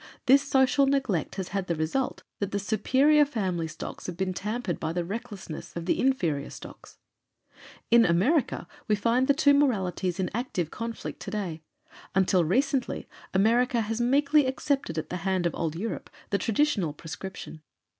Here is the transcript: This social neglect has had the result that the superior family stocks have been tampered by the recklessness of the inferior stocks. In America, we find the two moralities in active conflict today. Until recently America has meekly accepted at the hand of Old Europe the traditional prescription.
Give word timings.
This 0.25 0.41
social 0.41 0.87
neglect 0.87 1.35
has 1.35 1.49
had 1.49 1.67
the 1.67 1.75
result 1.75 2.23
that 2.39 2.49
the 2.51 2.57
superior 2.57 3.23
family 3.23 3.67
stocks 3.67 4.07
have 4.07 4.17
been 4.17 4.33
tampered 4.33 4.79
by 4.79 4.93
the 4.93 5.05
recklessness 5.05 5.75
of 5.75 5.85
the 5.85 5.99
inferior 5.99 6.49
stocks. 6.49 6.97
In 7.91 8.03
America, 8.03 8.67
we 8.87 8.95
find 8.95 9.27
the 9.27 9.35
two 9.35 9.53
moralities 9.53 10.19
in 10.19 10.31
active 10.33 10.71
conflict 10.71 11.19
today. 11.19 11.61
Until 12.15 12.43
recently 12.43 13.07
America 13.35 13.81
has 13.81 14.01
meekly 14.01 14.47
accepted 14.47 14.97
at 14.97 15.11
the 15.11 15.17
hand 15.17 15.45
of 15.45 15.53
Old 15.53 15.75
Europe 15.75 16.09
the 16.31 16.39
traditional 16.39 16.93
prescription. 16.93 17.61